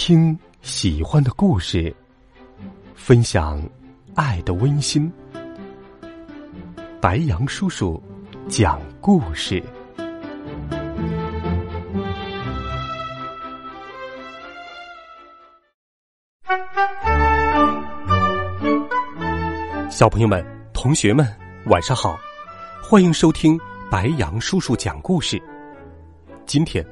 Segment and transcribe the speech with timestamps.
[0.00, 1.92] 听喜欢的故事，
[2.94, 3.60] 分享
[4.14, 5.12] 爱的温馨。
[7.00, 8.00] 白杨叔叔
[8.48, 9.60] 讲故事。
[19.90, 21.26] 小朋友们、同学们，
[21.66, 22.16] 晚上好！
[22.80, 23.58] 欢迎收听
[23.90, 25.42] 白杨叔叔讲故事。
[26.46, 26.86] 今天，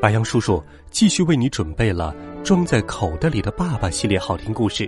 [0.00, 4.86] 白杨叔叔继续为你准备了《装在口袋里的爸爸》系列好听故事，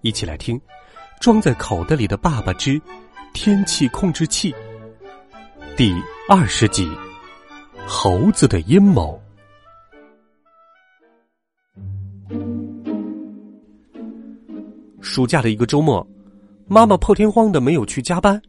[0.00, 0.58] 一起来听
[1.20, 2.80] 《装在口袋里的爸爸之
[3.34, 4.50] 天气控制器》
[5.76, 5.94] 第
[6.26, 6.86] 二十集
[7.86, 9.20] 《猴子的阴谋》。
[15.02, 16.04] 暑假的一个周末。
[16.66, 18.40] 妈妈破天荒的没有去加班，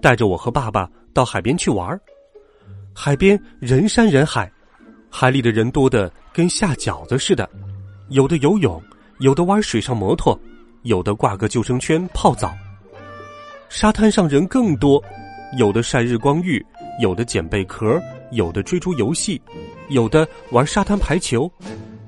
[0.00, 2.00] 带着我和爸爸到海边去玩。
[2.94, 4.50] 海边人山人海，
[5.10, 7.48] 海里的人多的跟下饺子似的，
[8.08, 8.80] 有的游泳，
[9.18, 10.38] 有的玩水上摩托，
[10.82, 12.54] 有的挂个救生圈泡澡。
[13.68, 15.02] 沙滩上人更多，
[15.58, 16.64] 有的晒日光浴，
[17.00, 18.00] 有的捡贝壳，
[18.30, 19.40] 有的追逐游戏，
[19.88, 21.50] 有的玩沙滩排球，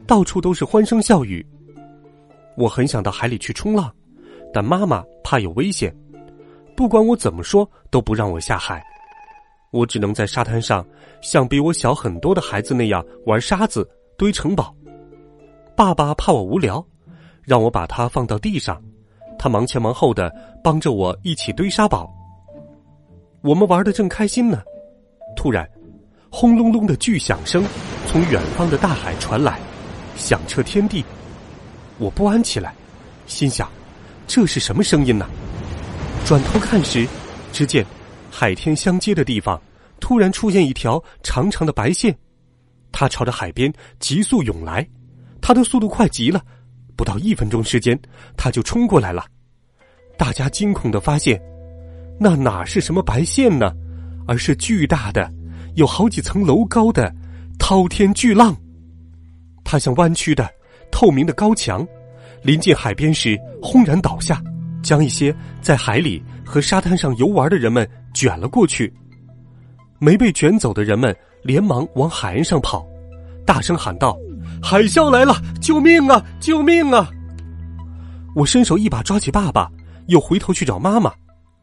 [0.07, 1.45] 到处都是欢声笑语。
[2.57, 3.93] 我很想到海里去冲浪。
[4.53, 5.95] 但妈妈怕有危险，
[6.77, 8.85] 不管我怎么说都不让我下海。
[9.71, 10.85] 我只能在沙滩上
[11.21, 14.75] 像比我小很多的孩子那样玩沙子、堆城堡。
[15.77, 16.85] 爸爸怕我无聊，
[17.43, 18.83] 让我把它放到地上，
[19.39, 20.33] 他忙前忙后的
[20.63, 22.13] 帮着我一起堆沙堡。
[23.43, 24.63] 我们玩的正开心呢，
[25.37, 25.69] 突然，
[26.31, 27.65] 轰隆隆的巨响声
[28.07, 29.59] 从远方的大海传来，
[30.17, 31.05] 响彻天地。
[31.99, 32.75] 我不安起来，
[33.27, 33.71] 心想。
[34.27, 35.27] 这是什么声音呢？
[36.27, 37.07] 转头看时，
[37.53, 37.85] 只见
[38.31, 39.61] 海天相接的地方
[39.99, 42.17] 突然出现一条长长的白线，
[42.93, 44.87] 它朝着海边急速涌来，
[45.41, 46.41] 它的速度快极了，
[46.97, 47.99] 不到一分钟时间，
[48.37, 49.25] 它就冲过来了。
[50.17, 51.41] 大家惊恐的发现，
[52.19, 53.73] 那哪是什么白线呢？
[54.27, 55.33] 而是巨大的、
[55.75, 57.13] 有好几层楼高的
[57.59, 58.57] 滔天巨浪。
[59.65, 60.49] 它像弯曲的、
[60.91, 61.87] 透明的高墙。
[62.43, 64.43] 临近海边时，轰然倒下，
[64.83, 68.93] 将一些在海里和沙滩上游玩的人们卷了过去。
[69.99, 72.87] 没被卷走的人们连忙往海岸上跑，
[73.47, 74.19] 大声喊道
[74.63, 75.35] ：“海啸来了！
[75.61, 76.25] 救命啊！
[76.41, 77.11] 救命啊！”
[78.35, 79.71] 我伸手一把抓起爸爸，
[80.07, 81.13] 又回头去找妈妈。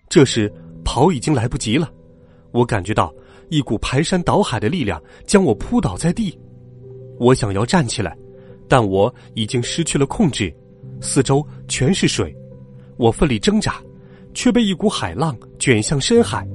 [0.10, 0.52] 这时
[0.84, 1.92] 跑已经来不及了，
[2.52, 3.14] 我感觉到
[3.50, 6.38] 一股排山倒海的力量将我扑倒在地。
[7.20, 8.16] 我想要站起来，
[8.70, 10.56] 但我已经失去了控制。
[11.02, 12.36] 四周全是水，
[12.98, 13.82] 我奋力挣扎，
[14.38, 16.48] 却被一股海浪卷向深海。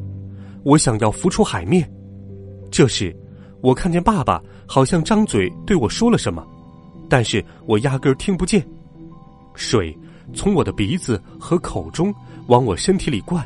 [0.62, 1.90] 我想要浮出海面，
[2.70, 3.12] 这时，
[3.60, 6.46] 我看见爸爸好像张嘴对我说了什么，
[7.10, 8.64] 但是我压根儿听不见。
[9.56, 9.98] 水
[10.32, 12.14] 从我的鼻子和口中
[12.46, 13.44] 往我身体里灌，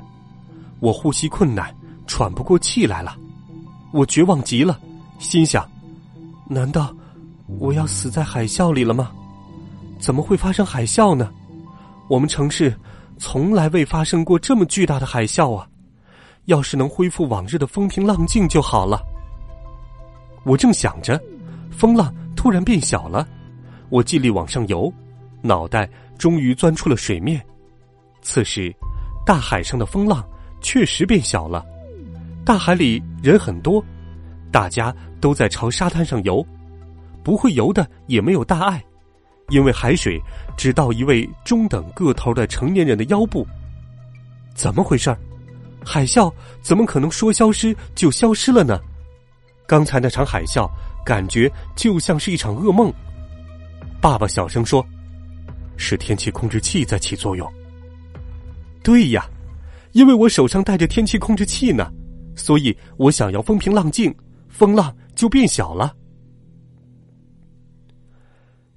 [0.80, 1.74] 我呼吸困难，
[2.06, 3.16] 喘不过气来了。
[3.90, 4.78] 我绝望极了，
[5.18, 5.66] 心想：
[6.46, 6.94] 难道
[7.58, 9.10] 我要死在海啸里了吗？
[9.98, 11.32] 怎么会发生海啸呢？
[12.10, 12.72] 我们城市
[13.18, 15.68] 从来未发生过这么巨大的海啸啊！
[16.44, 19.02] 要是能恢复往日的风平浪静就好了。
[20.44, 21.20] 我正想着，
[21.70, 23.26] 风浪突然变小了，
[23.88, 24.92] 我尽力往上游，
[25.42, 25.88] 脑袋
[26.18, 27.44] 终于钻出了水面。
[28.22, 28.74] 此时，
[29.24, 30.24] 大海上的风浪
[30.60, 31.64] 确实变小了，
[32.44, 33.84] 大海里人很多，
[34.52, 36.46] 大家都在朝沙滩上游，
[37.24, 38.84] 不会游的也没有大碍。
[39.48, 40.20] 因为海水
[40.56, 43.46] 只到一位中等个头的成年人的腰部，
[44.54, 45.18] 怎么回事儿？
[45.84, 48.80] 海啸怎么可能说消失就消失了呢？
[49.66, 50.68] 刚才那场海啸
[51.04, 52.92] 感觉就像是一场噩梦。
[54.00, 54.84] 爸爸小声说
[55.76, 57.48] ：“是天气控制器在起作用。”
[58.82, 59.28] 对呀，
[59.92, 61.88] 因为我手上带着天气控制器呢，
[62.34, 64.14] 所以我想要风平浪静，
[64.48, 65.94] 风浪就变小了。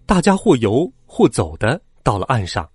[0.09, 2.67] 大家或游或走的到了岸上，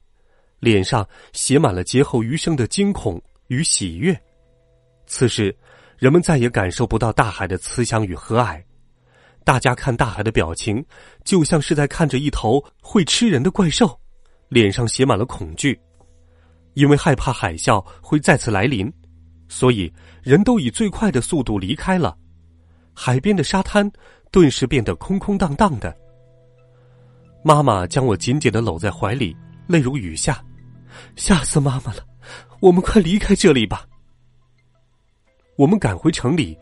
[0.61, 4.17] 脸上写满了劫后余生的惊恐与喜悦。
[5.05, 5.53] 此时，
[5.99, 8.63] 人们再也感受不到大海的慈祥与和蔼。
[9.43, 10.87] 大家看大海的表情，
[11.25, 13.99] 就像是在看着一头会吃人的怪兽，
[14.49, 15.77] 脸上写满了恐惧，
[16.75, 18.89] 因为害怕海啸会再次来临，
[19.49, 19.93] 所以
[20.23, 22.17] 人都以最快的速度离开了。
[22.95, 23.91] 海边的沙滩
[24.31, 25.93] 顿时变得空空荡荡的。
[27.47, 29.37] 妈妈将我紧紧的搂在怀里，
[29.67, 30.43] 泪如雨下，
[31.15, 32.03] 吓死妈妈了！
[32.59, 33.87] 我们快离开这里吧。
[35.57, 36.59] 我们赶回城里，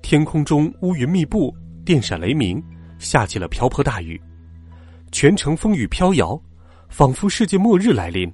[0.00, 1.54] 天空中乌云密布，
[1.84, 2.62] 电闪雷鸣，
[2.98, 4.18] 下起了瓢泼大雨。
[5.12, 6.40] 全城风雨飘摇，
[6.88, 8.32] 仿佛世界末日来临。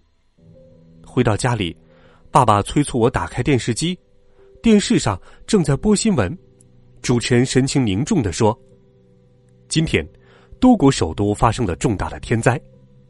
[1.04, 1.76] 回到家里，
[2.30, 3.98] 爸爸催促我打开电视机，
[4.62, 6.38] 电视上正在播新闻，
[7.02, 8.56] 主持人神情凝重的说
[9.68, 10.08] ：“今天，
[10.60, 12.60] 多国首都发生了重大的天灾。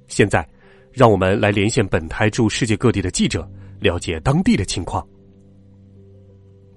[0.06, 0.48] 现在，
[0.92, 3.48] 让我们来连线本台驻世界各地的记者，
[3.80, 5.06] 了解当地的情况。”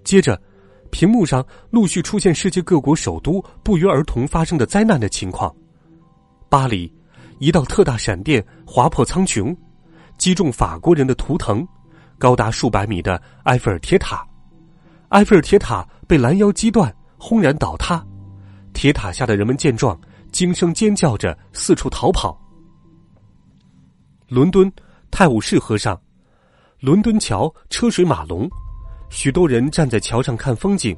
[0.04, 0.40] 接着，
[0.92, 5.56] 屏幕上陆续出现世界各国首都不约而同发生的灾难的情况。
[6.50, 6.92] 巴黎，
[7.40, 9.56] 一道特大闪电划破苍穹，
[10.18, 11.66] 击中法国人的图腾，
[12.18, 14.28] 高达数百米的埃菲尔铁塔，
[15.10, 18.04] 埃菲尔铁塔被拦腰击断，轰然倒塌。
[18.74, 20.00] 铁塔下的人们见状，
[20.34, 22.38] 惊声尖叫着四处逃跑。
[24.28, 24.70] 伦敦
[25.10, 25.98] 泰晤士河上，
[26.82, 28.50] 伦敦桥车水马龙，
[29.10, 30.98] 许多人站在桥上看风景。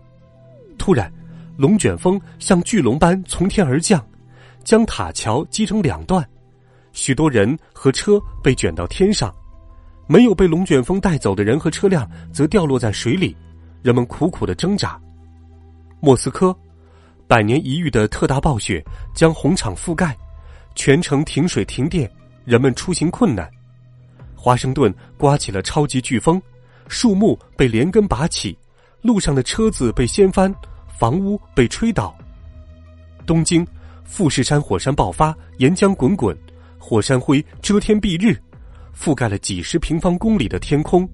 [0.78, 1.12] 突然，
[1.58, 4.04] 龙卷风像巨龙般从天而降。
[4.64, 6.28] 将塔桥击成两段，
[6.92, 9.32] 许多人和车被卷到天上，
[10.08, 13.38] 没有被龙卷风带走的人和车辆则掉落在水里，
[13.84, 15.00] 人们苦苦的挣扎。
[16.00, 16.58] 莫斯科，
[17.27, 18.83] 百年一遇的特大暴雪
[19.13, 20.18] 将红场覆盖，
[20.75, 22.10] 全城停水停电，
[22.44, 23.50] 人们出行困难。
[24.36, 26.42] 华盛顿刮起了超级飓风，
[26.88, 28.57] 树木被连根拔起，
[29.01, 30.54] 路上的车子被掀翻，
[31.00, 32.16] 房屋被吹倒。
[33.25, 33.66] 东京。
[34.07, 36.38] 富士山火山爆发，岩浆滚滚，
[36.77, 38.39] 火山灰遮天蔽日，
[38.95, 41.10] 覆盖了几十平方公里的天空。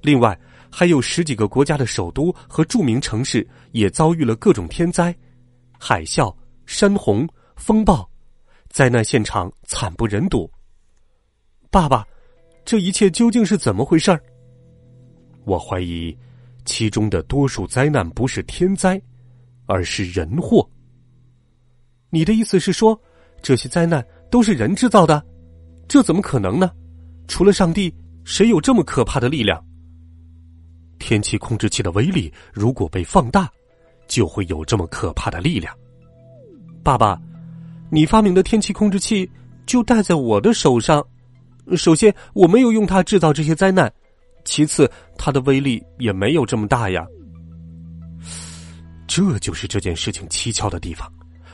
[0.00, 0.36] 另外，
[0.74, 5.14] 还有十几个国家的首都和著名城市也遭遇了各种天灾，
[5.78, 6.34] 海啸、
[6.64, 8.08] 山洪、风暴，
[8.70, 10.50] 灾难现场惨不忍睹。
[11.70, 12.06] 爸爸，
[12.64, 14.22] 这一切究竟是怎么回事儿？
[15.44, 16.16] 我怀疑，
[16.64, 19.00] 其中的多数灾难不是天灾，
[19.66, 20.66] 而是人祸。
[22.08, 22.98] 你的意思是说，
[23.42, 25.22] 这些灾难都是人制造的？
[25.86, 26.72] 这怎么可能呢？
[27.28, 29.62] 除了上帝，谁有这么可怕的力量？
[31.02, 33.50] 天气控制器的威力如果被放大，
[34.06, 35.76] 就会有这么可怕的力量。
[36.80, 37.20] 爸爸，
[37.90, 39.28] 你发明的天气控制器
[39.66, 41.04] 就戴在我的手上。
[41.76, 43.88] 首先，我没有用它制造这些灾难；
[44.44, 44.88] 其次，
[45.18, 47.04] 它的威力也没有这么大呀。
[49.08, 51.12] 这就是这件事情蹊跷的地方。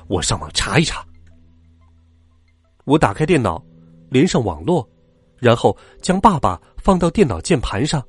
[0.09, 1.05] 我上网查一查。
[2.85, 3.63] 我打开电脑，
[4.11, 4.87] 连上网络，
[5.39, 8.03] 然后将爸爸放到电脑键盘上。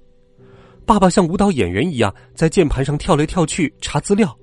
[0.89, 4.35] 爸爸像舞蹈演员一样在键盘上跳来跳去查资料，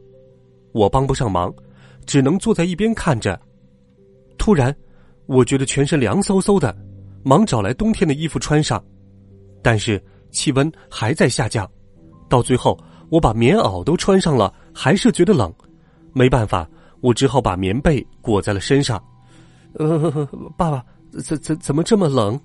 [0.70, 1.52] 我帮不上忙，
[2.06, 3.36] 只能坐在一边看着。
[4.38, 4.72] 突然，
[5.26, 6.72] 我觉得全身凉飕飕的，
[7.24, 8.80] 忙找来冬天的衣服穿上，
[9.60, 10.00] 但是
[10.30, 11.68] 气温还在下降。
[12.28, 12.78] 到最后，
[13.10, 15.52] 我把棉袄都穿上了，还是觉得冷，
[16.12, 16.64] 没办法。
[17.00, 19.04] 我只好把棉被裹在了身上。
[19.80, 20.24] 呃，
[20.56, 22.40] 爸爸，怎怎怎么这么冷？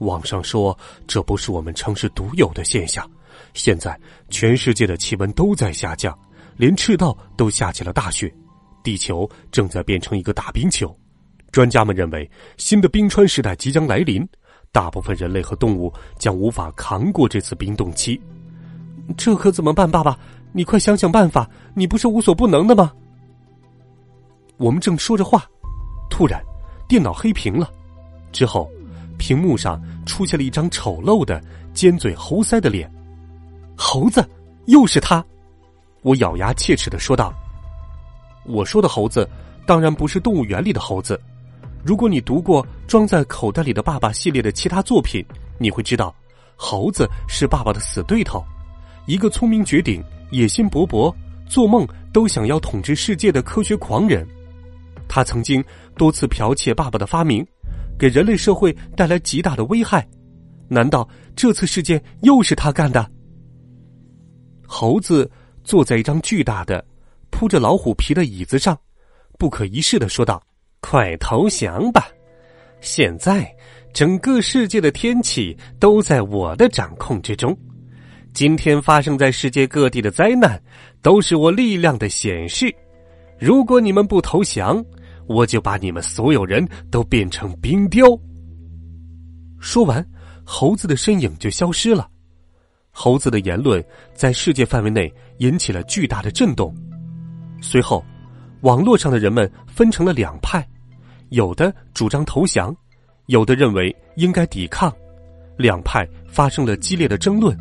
[0.00, 0.76] 网上说
[1.06, 3.08] 这不是我们城市独有的现象，
[3.54, 3.98] 现在
[4.28, 6.16] 全世界的气温都在下降，
[6.56, 8.32] 连赤道都下起了大雪，
[8.82, 10.94] 地球正在变成一个大冰球。
[11.50, 14.26] 专家们认为，新的冰川时代即将来临，
[14.72, 18.20] 大部分人类和动物将无法扛过这次冰冻期。
[19.16, 19.90] 这可怎么办？
[19.90, 20.16] 爸爸，
[20.52, 21.48] 你快想想办法！
[21.74, 22.92] 你不是无所不能的吗？
[24.56, 25.44] 我们正说着话，
[26.08, 26.40] 突然，
[26.88, 27.70] 电脑黑屏了。
[28.30, 28.70] 之后，
[29.20, 31.38] 屏幕上出现了一张丑陋的
[31.74, 32.90] 尖嘴猴腮的脸。
[33.76, 34.26] 猴子，
[34.66, 35.22] 又是他！
[36.00, 37.30] 我咬牙切齿的说道
[38.46, 39.28] ：“我说的猴子，
[39.66, 41.20] 当然不是动物园里的猴子。
[41.84, 45.22] 如果你读过《装在口袋里的爸爸》系列的其他作品，
[45.58, 46.14] 你会知道，
[46.56, 48.42] 猴子是爸爸的死对头，
[49.06, 51.14] 一个聪明绝顶、野心勃勃、
[51.46, 54.26] 做梦都想要统治世界的科学狂人。”
[55.08, 55.62] 他曾经
[55.96, 57.44] 多次剽窃爸爸的发明，
[58.00, 60.08] 给人类社会带来极大的危害。
[60.68, 63.06] 难道这次事件又是他干的？
[64.66, 65.30] 猴子
[65.62, 66.82] 坐在一张巨大的、
[67.28, 68.78] 铺着老虎皮的椅子上，
[69.38, 70.42] 不可一世的说道
[70.80, 72.08] ：“快投降吧！
[72.80, 73.54] 现在
[73.92, 77.54] 整个世界的天气都在我的掌控之中。
[78.32, 80.58] 今天发生在世界各地的灾难，
[81.02, 82.74] 都是我力量的显示。
[83.38, 84.82] 如果你们不投降，
[85.30, 88.04] 我就把你们所有人都变成冰雕。
[89.60, 90.04] 说完，
[90.44, 92.10] 猴子的身影就消失了。
[92.90, 93.82] 猴子的言论
[94.12, 96.74] 在世界范围内引起了巨大的震动。
[97.62, 98.04] 随后，
[98.62, 100.68] 网络上的人们分成了两派，
[101.28, 102.76] 有的主张投降，
[103.26, 104.92] 有的认为应该抵抗。
[105.56, 107.56] 两派发生了激烈的争论。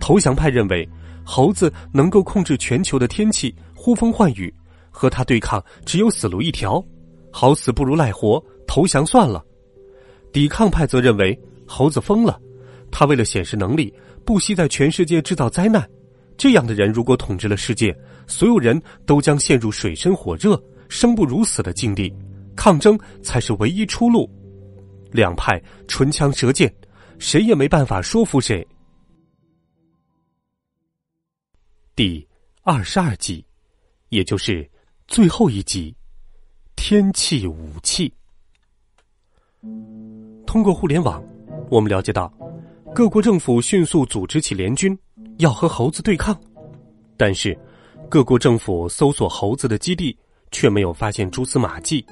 [0.00, 0.88] 投降派认为，
[1.26, 4.50] 猴子能够控制全球的天气，呼风唤雨。
[5.00, 6.84] 和他对抗只有死路一条，
[7.32, 9.42] 好死不如赖活，投降算了。
[10.30, 11.34] 抵抗派则认为
[11.66, 12.38] 猴子疯了，
[12.90, 13.90] 他为了显示能力，
[14.26, 15.88] 不惜在全世界制造灾难。
[16.36, 22.14] 这样的人如果统治了世界，所有人都将陷入水深火热、生不如死的境地。
[22.54, 24.30] 抗争才是唯一出路。
[25.12, 26.70] 两派唇枪舌剑，
[27.18, 28.66] 谁也没办法说服谁。
[31.96, 32.28] 第
[32.64, 33.42] 二十二集，
[34.10, 34.69] 也就是
[35.10, 35.92] 最后一集，
[36.76, 38.14] 天气武器。
[40.46, 41.20] 通过互联网，
[41.68, 42.32] 我们了解到，
[42.94, 44.96] 各国政府迅速组织起联军，
[45.38, 46.40] 要和猴子对抗。
[47.16, 47.58] 但是，
[48.08, 50.16] 各国政府搜索猴子的基地，
[50.52, 52.06] 却没有发现蛛丝马迹。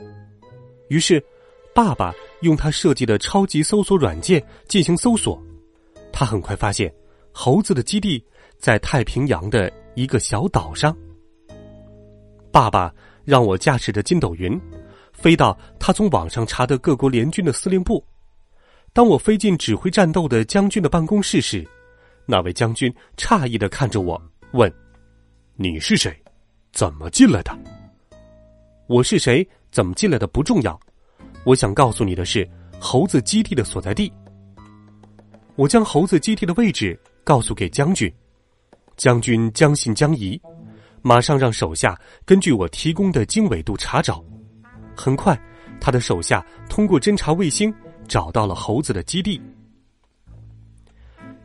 [0.89, 1.25] 于是，
[1.73, 5.41] 爸爸用他设计的超级搜索软件进行搜索，
[6.13, 6.93] 他很快发现，
[7.31, 8.21] 猴子的基地
[8.59, 10.97] 在太平洋的一个小岛上。
[12.51, 12.93] 爸爸
[13.25, 14.61] 让我驾驶着筋斗云，
[15.13, 18.05] 飞到他从网上查的各国联军的司令部。
[18.93, 21.67] 当我飞进指挥战斗的将军的办公室时，
[22.27, 24.21] 那位将军诧异的看着我，
[24.53, 24.73] 问
[25.57, 26.17] ：“你是谁？
[26.73, 27.57] 怎么进来的？”
[28.89, 29.47] 我是谁？
[29.71, 30.79] 怎么进来的不重要。
[31.45, 32.49] 我想告诉你的是，
[32.81, 34.11] 猴子基地的所在地。
[35.57, 38.13] 我将猴子基地的位置告诉给将军，
[38.97, 40.41] 将军将信将疑，
[41.03, 44.25] 马上让手下根据我提供的经纬度查找。
[44.97, 45.39] 很快，
[45.81, 47.75] 他的手下通过侦察卫星。
[48.09, 49.39] 找到了猴子的基地。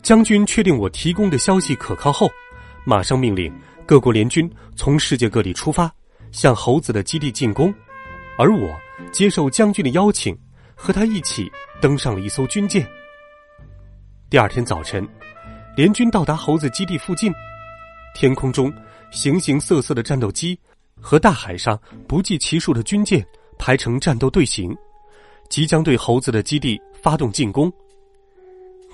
[0.02, 2.32] 将军确定我提供的消息可靠后，
[2.86, 3.54] 马上命令
[3.86, 5.94] 各国联军从世界各地出发，
[6.32, 7.74] 向猴子的基地进攻。
[8.38, 8.74] 而我
[9.12, 10.34] 接受将军的邀请，
[10.74, 12.88] 和他一起登上了一艘军舰。
[14.30, 15.06] 第二天早晨，
[15.76, 17.30] 联军到达猴子基地附近，
[18.16, 18.74] 天空中
[19.14, 20.60] 形形色色的战斗机
[21.00, 23.26] 和大海上不计其数的军舰
[23.58, 24.76] 排成战斗队形。
[25.50, 27.72] 即将对猴子的基地发动进攻，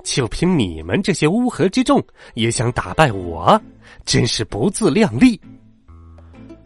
[0.04, 3.60] 就凭你们这些乌合之众也想打败我，
[4.04, 5.40] 真是不自量力！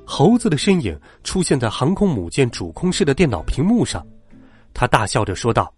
[0.03, 4.03] 猴子的身影出现在航空母舰主控室的电脑屏幕上，
[4.73, 5.71] 他大笑着说道：“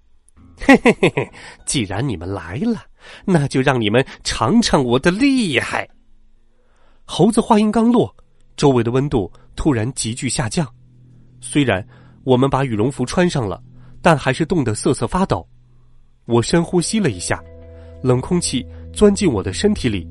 [0.57, 1.31] 嘿嘿嘿嘿，
[1.65, 2.85] 既然你们来了，
[3.25, 5.85] 那就让你们尝尝我的厉害！”
[7.05, 8.13] 猴子话音刚落，
[8.57, 10.67] 周围的温度突然急剧下降，
[11.39, 11.85] 虽然
[12.23, 13.61] 我们把羽绒服穿上了。
[14.01, 15.43] 但还是冻得瑟瑟发抖，
[16.25, 17.43] 我深呼吸了一下，
[18.03, 20.07] 冷空气钻进我的身体里，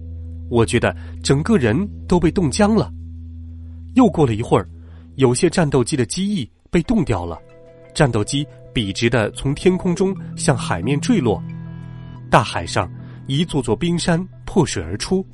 [0.50, 2.92] 我觉得整个人都被冻僵了。
[3.94, 4.68] 又过了一会儿，
[5.14, 7.38] 有些战斗机的机翼被冻掉了，
[7.94, 11.40] 战斗机笔直的从天空中向海面坠落，
[12.28, 12.90] 大海上
[13.28, 15.24] 一座座冰山破水而出，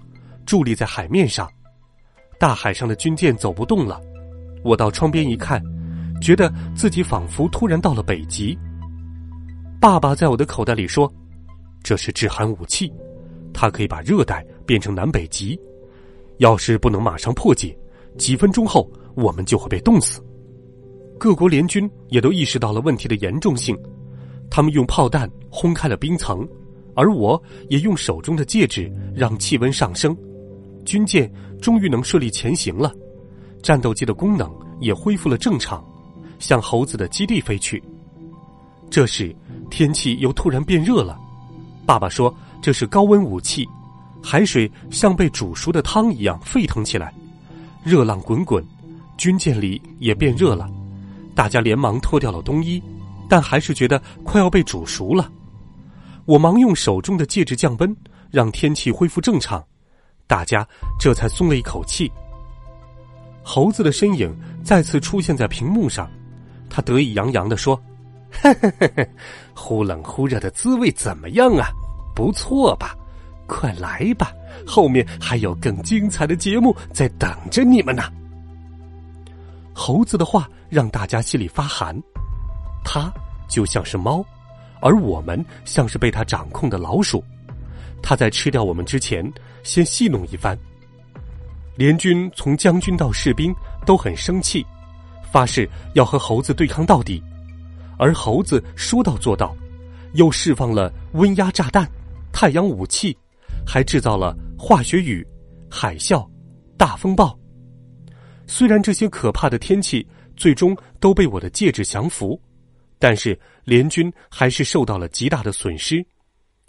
[0.50, 1.49] 伫立在海面上，
[2.37, 4.00] 大海上的军舰走不动了。
[4.64, 5.62] 我到窗边一看。
[6.21, 8.54] 觉得自己仿佛突然到了北极。
[9.80, 11.11] 爸爸在我的口袋里说
[11.83, 12.92] ：“这是致寒武器，
[13.54, 15.59] 它可以把热带变成南北极。
[16.37, 17.75] 要是不能马上破解，
[18.19, 20.23] 几分钟后我们就会被冻死。”
[21.19, 23.75] 各国联军也都意识到了问题的严重性，
[24.50, 26.47] 他们用炮弹轰开了冰层，
[26.95, 30.14] 而我也用手中的戒指让气温上升。
[30.90, 31.32] 军舰
[31.62, 32.92] 终于能顺利前行了，
[33.62, 35.80] 战斗机的功能也恢复了正常。
[36.40, 37.80] 向猴子的基地飞去。
[38.90, 39.32] 这时，
[39.70, 41.16] 天气又突然变热了。
[41.87, 43.64] 爸爸说：“这是高温武器。”
[44.20, 47.14] 海水像被煮熟的汤一样沸腾起来，
[47.85, 48.66] 热浪滚滚，
[49.16, 50.68] 军舰里也变热了。
[51.37, 52.82] 大家连忙脱掉了冬衣，
[53.28, 55.30] 但还是觉得快要被煮熟了。
[56.25, 57.97] 我忙用手中的戒指降温，
[58.28, 59.62] 让天气恢复正常，
[60.30, 60.64] 大家
[60.96, 62.08] 这才松了一口气。
[63.42, 64.32] 猴子的身影
[64.62, 66.08] 再次出现在屏幕上。
[66.68, 67.78] 他得意洋洋的说
[69.56, 71.66] ：“忽冷忽热的滋味怎么样啊？
[72.14, 72.94] 不错吧？
[73.49, 74.32] 快来吧，
[74.64, 78.04] 后面还有更精彩的节目在等着你们呢。”
[79.75, 82.00] 猴子的话让大家心里发寒。
[82.84, 83.12] 他
[83.49, 84.25] 就像是猫，
[84.80, 87.25] 而我们像是被他掌控的老鼠。
[88.02, 89.30] 他在吃掉我们之前，
[89.62, 90.59] 先戏弄一番。
[91.76, 93.54] 联军从将军到士兵
[93.87, 94.64] 都很生气。
[95.33, 97.23] 发誓要和猴子对抗到底，
[97.97, 99.57] 而猴子说到做到，
[100.14, 101.88] 又释放了温压炸弹、
[102.33, 103.16] 太阳武器，
[103.64, 105.25] 还制造了化学雨、
[105.71, 106.28] 海啸、
[106.76, 107.38] 大风暴。
[108.49, 110.04] 虽然这些可怕的天气
[110.37, 112.40] 最终都被我的戒指降服，
[112.99, 116.04] 但是联军还是受到了极大的损失，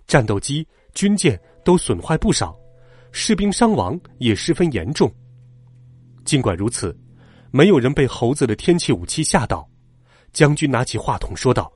[0.06, 2.58] 战斗机、军舰都损坏不少，
[3.12, 5.12] 士兵伤亡也十分严重。
[6.26, 6.98] 尽管如此。
[7.54, 9.70] 没有人被猴子的天气武器吓到，
[10.32, 11.70] 将军拿起话筒说道：“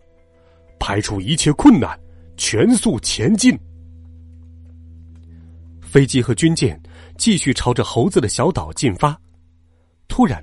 [0.79, 1.99] 排除一切困难，
[2.37, 3.59] 全速前进。”
[5.83, 6.81] 飞机和军舰
[7.17, 9.19] 继续朝着猴子的小岛进发。
[10.07, 10.41] 突然，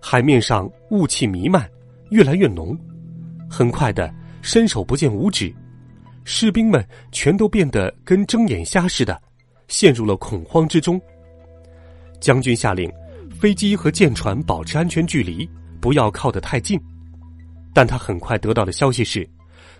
[0.00, 1.70] 海面上雾气弥漫，
[2.10, 2.76] 越来越浓。
[3.48, 4.12] 很快的，
[4.42, 5.54] 伸手不见五指，
[6.24, 9.20] 士兵们全都变得跟睁眼瞎似的，
[9.68, 11.00] 陷入了恐慌之中。
[12.20, 12.90] 将军下令，
[13.40, 15.48] 飞机和舰船保持安全距离，
[15.80, 16.80] 不要靠得太近。
[17.74, 19.28] 但他很快得到的消息是，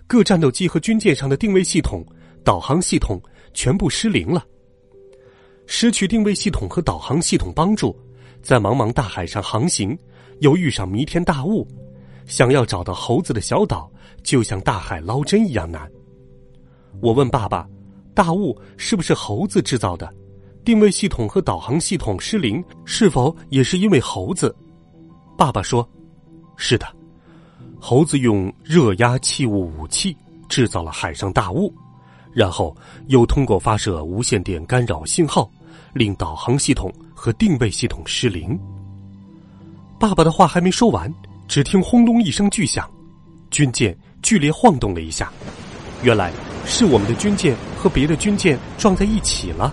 [0.07, 2.05] 各战斗机和军舰上的定位系统、
[2.43, 3.23] 导航系统
[3.55, 4.45] 全部失灵了。
[5.67, 7.97] 失去定位系统和导航系统帮助，
[8.43, 9.97] 在茫茫大海上航行，
[10.41, 11.67] 又遇上弥天大雾，
[12.27, 13.89] 想要找到猴子的小岛，
[14.25, 15.89] 就像大海捞针一样难。
[17.01, 17.67] 我问爸爸
[18.15, 20.13] ：“大雾是不是猴子制造的？”
[20.65, 24.55] 定位系统和导航系统失灵，是否也是因为猴子？
[25.37, 25.89] 爸爸说
[26.57, 26.87] ：“是的，
[27.81, 30.17] 猴子用热压器物武器
[30.49, 31.75] 制造了海上大雾，
[32.33, 32.77] 然后
[33.09, 35.51] 又通过发射无线电干扰信号，
[35.93, 38.57] 令导航系统和定位系统失灵。”
[39.99, 41.13] 爸爸的话还没说完，
[41.49, 42.89] 只听轰隆一声巨响，
[43.51, 45.33] 军舰剧烈晃动了一下，
[46.03, 46.33] 原来
[46.67, 49.73] 是我们的军舰和别的军舰撞在一起了。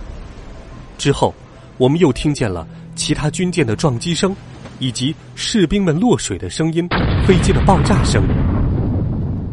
[0.96, 1.34] 之后，
[1.76, 4.34] 我们又听见了其他军舰的撞击声，
[4.78, 6.86] 以及士兵们落水的声音、
[7.26, 8.22] 飞机的爆炸声。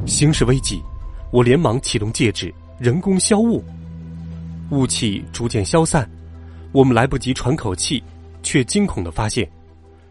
[0.05, 0.81] 形势危急，
[1.31, 3.63] 我连忙启动戒指，人工消雾。
[4.71, 6.09] 雾气逐渐消散，
[6.71, 8.03] 我们来不及喘口气，
[8.43, 9.49] 却惊恐的发现，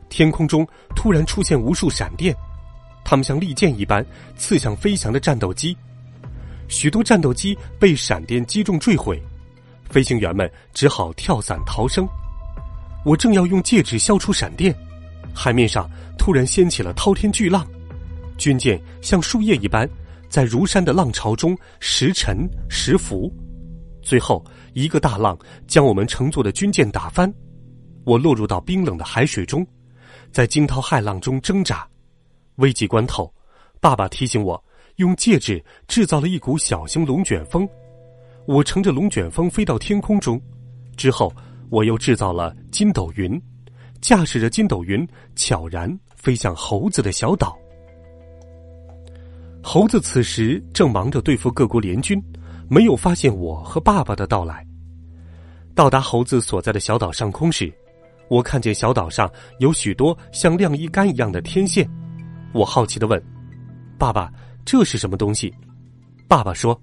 [0.09, 2.35] 天空中突然出现无数闪电，
[3.05, 4.05] 它们像利剑一般
[4.37, 5.77] 刺向飞翔的战斗机，
[6.69, 9.23] 许多战斗机被闪电击中坠毁。
[9.89, 12.07] 飞行员们只好跳伞逃生。
[13.05, 14.75] 我正要用戒指消除闪电，
[15.33, 17.65] 海面上突然掀起了滔天巨浪，
[18.37, 19.89] 军舰像树叶一般
[20.29, 23.33] 在如山的浪潮中时沉时浮，
[24.02, 27.33] 最后一个大浪将我们乘坐的军舰打翻，
[28.05, 29.65] 我落入到冰冷的海水中，
[30.33, 31.87] 在惊涛骇浪中挣扎。
[32.57, 33.33] 危急关头，
[33.81, 34.63] 爸爸提醒我
[34.97, 37.69] 用戒指制造了一股小型龙卷风。
[38.47, 40.41] 我乘着龙卷风飞到天空中，
[40.97, 41.32] 之后
[41.69, 43.41] 我又制造了筋斗云，
[44.00, 47.56] 驾驶着筋斗云悄然飞向猴子的小岛。
[49.63, 52.23] 猴子此时正忙着对付各国联军，
[52.69, 54.65] 没有发现我和爸爸的到来。
[55.75, 57.73] 到达猴子所在的小岛上空时，
[58.30, 59.28] 我看见小岛上
[59.59, 61.85] 有许多像晾衣杆一样的天线。
[62.54, 63.21] 我好奇的问
[63.99, 64.32] ：“爸爸，
[64.67, 65.50] 这是什么东西？”
[66.29, 66.79] 爸爸说。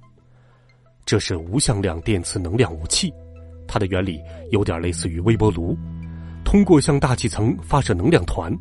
[1.05, 3.13] 这是无向量电磁能量武器，
[3.67, 5.77] 它的原理有点类似于微波炉，
[6.45, 8.57] 通过向大气层发射能量团，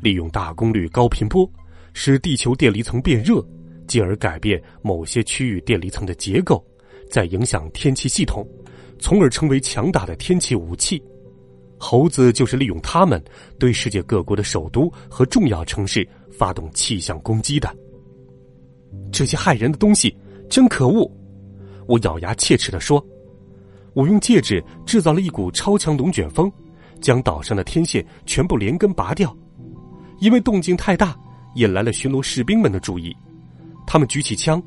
[0.00, 1.48] 利用大功率高频波，
[1.92, 3.46] 使地球电离层变热，
[3.86, 6.64] 进而改变某些区域电离层的结构，
[7.10, 8.48] 再影响天气系统，
[8.98, 11.00] 从而成为强大的天气武器。
[11.76, 13.22] 猴子就是利用它们
[13.58, 17.68] 对世界各国的首都和重要城市发动气象攻击的。
[19.10, 20.16] 这些害人的东西
[20.48, 21.10] 真可恶！
[21.86, 23.04] 我咬牙切齿的说
[23.94, 26.50] ：“我用戒指制造了一股超强龙卷风，
[27.00, 29.36] 将岛上的天线全部连根拔掉。
[30.20, 31.16] 因为动静太大，
[31.56, 33.14] 引来了巡逻士兵们的注意。
[33.86, 34.62] 他们举起枪，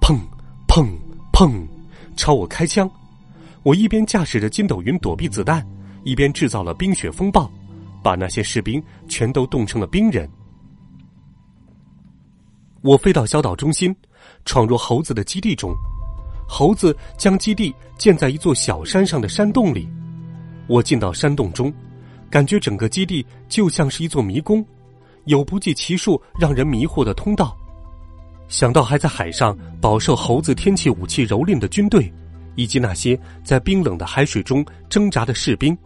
[0.00, 0.18] 砰
[0.66, 0.86] 砰
[1.32, 1.66] 砰，
[2.16, 2.90] 朝我开枪。
[3.62, 5.64] 我一边驾驶着筋斗云躲避子弹，
[6.04, 7.50] 一边制造了冰雪风暴，
[8.02, 10.28] 把那些士兵全都冻成了冰人。
[12.88, 13.94] 我飞到小岛中心，
[14.46, 15.76] 闯入猴子的基地中。”
[16.48, 19.86] 猴子将基地建在一座小山上的山洞里，
[20.66, 21.70] 我进到山洞中，
[22.30, 24.64] 感觉整个基地就像是一座迷宫，
[25.26, 27.54] 有不计其数让人迷惑的通道。
[28.48, 32.10] 想到还在海上饱受猴子天气武器蹂躏的军队，
[32.54, 35.76] 以及那些在冰冷的海水中挣扎的士兵，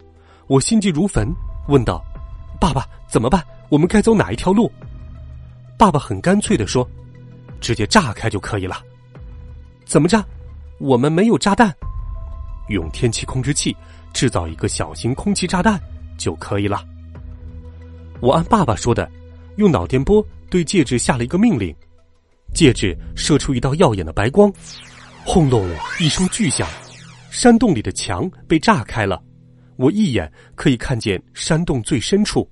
[0.47, 1.35] 我心急如焚，
[1.67, 2.01] 问道
[2.61, 3.45] ：“爸爸，怎么办？
[3.71, 4.71] 我们该走哪一条路？”
[5.83, 6.89] 爸爸很干脆的说
[7.61, 8.81] ：“直接炸开就可以了。”
[9.85, 10.25] 怎么炸？
[10.79, 11.75] 我们没有炸弹，
[12.69, 13.77] 用天气控制器
[14.13, 15.81] 制造一个小型空气炸弹
[16.17, 16.87] 就可以了。
[18.21, 19.11] 我按爸爸说的，
[19.57, 21.75] 用脑电波对戒指下了一个命令，
[22.55, 24.53] 戒指射出一道耀眼的白光，
[25.25, 25.69] 轰隆
[25.99, 26.65] 一声巨响，
[27.29, 29.21] 山洞里的墙被炸开了，
[29.75, 32.49] 我一眼可以看见山洞最深处。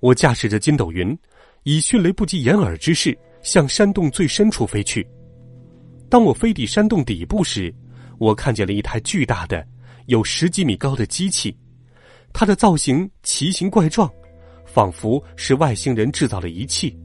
[0.00, 1.16] 我驾驶着筋斗云，
[1.64, 5.06] 以迅雷不及掩耳之势向山洞最深处飞去。
[6.08, 7.74] 当我飞抵山洞底部时，
[8.18, 9.66] 我看见了一台巨大的、
[10.06, 11.56] 有十几米高的机器，
[12.32, 14.10] 它的造型奇形怪状，
[14.66, 16.96] 仿佛是外星人制造的仪器。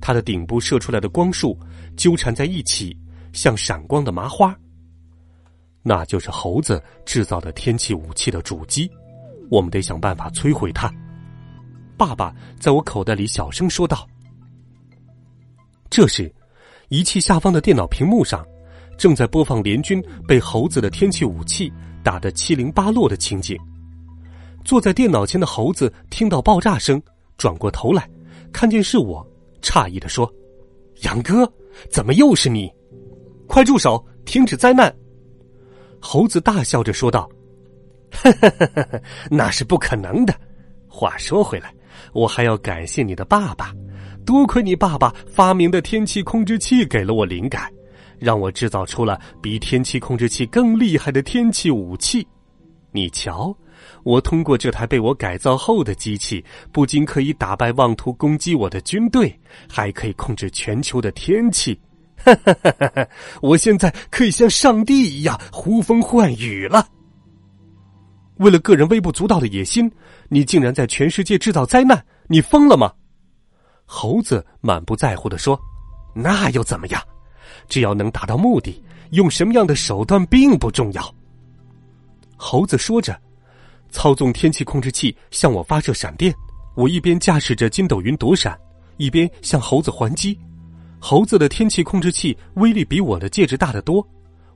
[0.00, 1.56] 它的顶部射出来的光束
[1.94, 2.96] 纠缠在一起，
[3.34, 4.58] 像闪光的麻花。
[5.82, 8.90] 那就是猴子制造的天气武器的主机，
[9.50, 10.90] 我们得想办法摧毁它。
[12.00, 14.08] 爸爸在我口袋里小声说道。
[15.90, 16.34] 这时，
[16.88, 18.42] 仪器下方的电脑屏幕上
[18.96, 21.70] 正在播放联军被猴子的天气武器
[22.02, 23.54] 打得七零八落的情景。
[24.64, 26.98] 坐在电脑前的猴子听到爆炸声，
[27.36, 28.08] 转过头来，
[28.50, 29.22] 看见是我，
[29.60, 30.32] 诧异的说
[31.04, 31.46] ：“杨哥，
[31.90, 32.72] 怎么又是你？
[33.46, 34.90] 快住手，停止灾难！”
[36.00, 37.28] 猴子大笑着说道
[39.30, 40.34] ：“那是不可能的。
[40.88, 41.74] 话说回来，
[42.12, 43.72] 我还要感谢你的爸爸。”
[44.26, 47.72] 多亏你爸爸发明的天气控制器给了我灵感，
[48.18, 52.24] 让我制造出了比天气控制器更厉害的天气武器。
[52.92, 53.56] 你瞧，
[54.04, 59.34] 我通过这台被我改造后的机器，不仅可以打败妄图攻击我的军队，
[59.68, 61.76] 还可以控制全球的天气。
[62.22, 63.08] 哈哈哈哈哈！
[63.40, 66.86] 我现在可以像上帝一样呼风唤雨了。
[68.40, 69.90] 为了个人微不足道的野心，
[70.30, 72.02] 你竟然在全世界制造灾难？
[72.26, 72.90] 你疯了吗？
[73.84, 75.60] 猴子满不在乎的说
[76.16, 77.02] ：“那又怎么样？
[77.68, 81.14] 只要能达到目的，用什么样的手段并不重要。”
[82.34, 83.14] 猴子说着，
[83.90, 86.34] 操纵天气控制器向我发射闪电。
[86.74, 88.58] 我一边驾驶着筋斗云躲闪，
[88.96, 90.38] 一边向猴子还击。
[90.98, 94.06] 猴子的天气控制器威力比我的戒指大得多，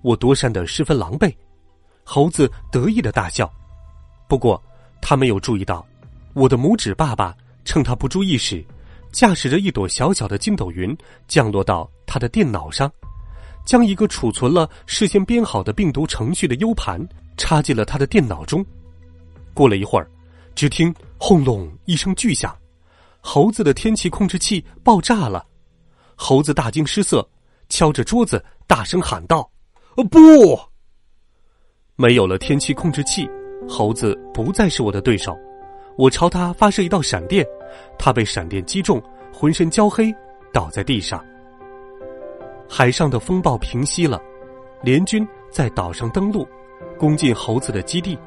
[0.01, 1.31] 我躲闪的十分狼狈。
[2.03, 3.53] 猴子得意的大笑，
[4.27, 4.63] 不过
[5.01, 5.87] 他没有注意到，
[6.33, 7.35] 我的拇指爸爸
[7.65, 8.65] 趁他不注意时。
[9.13, 10.97] 驾驶着一朵小小的筋斗云
[11.29, 12.93] 降落到他的电脑上，
[13.65, 17.01] 将一个储存了事先编好的病毒程序的 U 盘
[17.37, 18.67] 插进了他的电脑中。
[19.55, 20.11] 过了一会儿，
[20.57, 22.57] 只听轰隆一声巨响，
[23.21, 25.47] 猴子的天气控制器爆炸了。
[26.17, 27.25] 猴子大惊失色，
[27.69, 29.49] 敲着桌子大声喊道
[30.11, 30.59] ：“不！
[31.95, 33.31] 没有了天气控制器，
[33.69, 35.39] 猴子不再是我的对手。”
[35.97, 37.47] 我朝他发射一道闪电，
[37.97, 39.01] 他被闪电击中，
[39.33, 40.13] 浑身焦黑，
[40.53, 41.25] 倒在地上。
[42.69, 44.21] 海上的风暴平息了，
[44.83, 46.45] 联军在岛上登陆，
[46.99, 48.19] 攻进猴子的基地，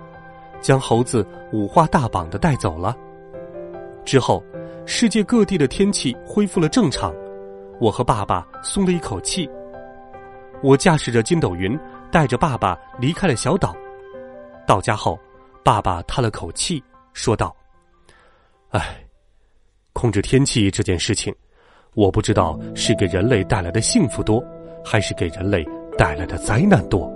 [0.62, 2.96] 将猴子五花大绑的带走了。
[4.06, 4.42] 之后，
[4.86, 7.14] 世界各地的天气恢复了正常，
[7.82, 9.50] 我和爸爸松了一口气。
[10.64, 11.78] 我驾驶着筋斗云，
[12.10, 13.76] 带着爸爸离开了小岛。
[14.66, 15.20] 到家后，
[15.68, 16.82] 爸爸叹了口气。
[17.12, 17.54] 说道
[18.72, 19.06] ：“哎，
[19.92, 21.36] 控制天气这件事情，
[21.94, 24.42] 我不知道是给人类带来的幸福多，
[24.82, 27.12] 还是给人类带来的灾难多。”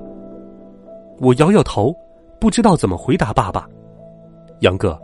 [1.17, 1.95] 我摇摇头，
[2.41, 3.65] 不知道怎么回答爸爸。
[4.59, 5.01] 杨哥，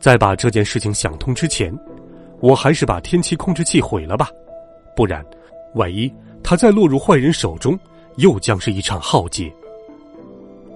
[0.00, 1.72] 在把这件事情想通之前，
[2.40, 4.28] 我还是把天气控制器毁了吧，
[4.96, 5.24] 不然，
[5.76, 7.78] 万一它再落入坏人手中，
[8.16, 9.54] 又将是一场浩劫。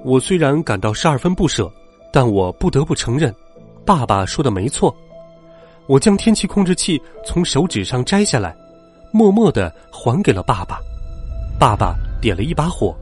[0.05, 1.69] 我虽然感到十二分不舍，
[2.17, 3.31] 但我不得不承认。
[3.85, 4.97] 爸爸说的没错，
[5.87, 8.57] 我将天气控制器从手指上摘下来，
[9.13, 10.81] 默默的还给了爸爸。
[11.61, 12.97] 爸爸点了一把火，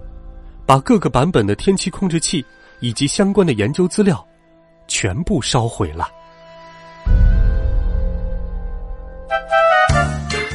[0.67, 2.45] 把各个版本的天气控制器
[2.81, 4.27] 以及相关的研究资料
[4.89, 6.09] 全部烧毁了。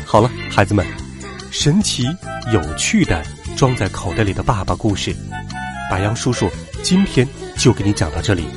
[0.05, 0.85] 好了，孩子们，
[1.49, 2.03] 神奇
[2.51, 3.23] 有趣的
[3.55, 5.15] 装在口袋里的爸爸故事，
[5.89, 6.49] 白杨叔叔
[6.83, 7.25] 今天
[7.59, 8.47] 就给你讲到这里。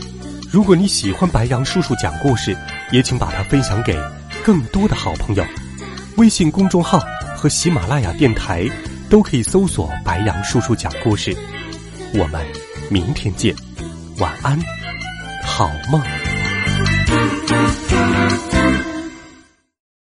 [0.51, 2.57] 如果你喜欢白杨叔叔讲故事，
[2.93, 3.99] 也请把它分享给
[4.45, 5.45] 更多的好朋友。
[6.17, 7.03] 微信公众号
[7.37, 8.69] 和喜马拉雅电台
[9.11, 11.37] 都可以搜索“白杨叔叔讲故事”。
[12.15, 12.47] 我们
[12.89, 13.55] 明天见，
[14.19, 14.57] 晚安，
[15.43, 16.01] 好梦。